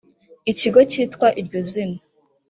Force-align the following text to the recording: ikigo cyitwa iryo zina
ikigo 0.51 0.79
cyitwa 0.91 1.27
iryo 1.41 1.59
zina 1.71 1.99